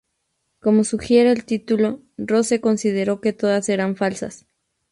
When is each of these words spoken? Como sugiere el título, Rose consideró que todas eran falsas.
Como 0.59 0.83
sugiere 0.83 1.31
el 1.31 1.45
título, 1.45 2.01
Rose 2.17 2.59
consideró 2.59 3.21
que 3.21 3.33
todas 3.33 3.69
eran 3.69 3.95
falsas. 3.95 4.47